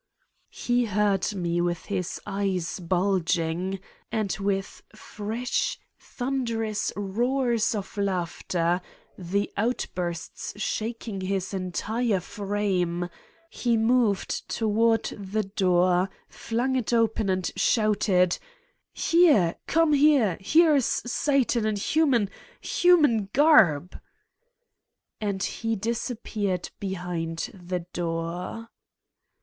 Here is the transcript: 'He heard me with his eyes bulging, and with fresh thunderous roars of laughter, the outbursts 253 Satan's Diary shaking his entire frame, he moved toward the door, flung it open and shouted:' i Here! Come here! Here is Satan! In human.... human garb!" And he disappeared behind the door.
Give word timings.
'He 0.65 0.85
heard 0.85 1.31
me 1.35 1.61
with 1.61 1.85
his 1.85 2.19
eyes 2.25 2.79
bulging, 2.79 3.79
and 4.11 4.35
with 4.39 4.81
fresh 4.95 5.77
thunderous 5.99 6.91
roars 6.95 7.75
of 7.75 7.97
laughter, 7.97 8.81
the 9.15 9.51
outbursts 9.55 10.53
253 10.53 10.59
Satan's 10.59 10.71
Diary 10.71 10.91
shaking 10.91 11.27
his 11.29 11.53
entire 11.53 12.19
frame, 12.19 13.09
he 13.51 13.77
moved 13.77 14.49
toward 14.49 15.03
the 15.03 15.43
door, 15.43 16.09
flung 16.27 16.75
it 16.75 16.91
open 16.91 17.29
and 17.29 17.51
shouted:' 17.55 18.39
i 18.41 18.99
Here! 18.99 19.55
Come 19.67 19.93
here! 19.93 20.39
Here 20.39 20.73
is 20.77 20.87
Satan! 21.05 21.63
In 21.67 21.75
human.... 21.75 22.27
human 22.59 23.29
garb!" 23.33 23.99
And 25.19 25.43
he 25.43 25.75
disappeared 25.75 26.71
behind 26.79 27.51
the 27.53 27.81
door. 27.93 28.71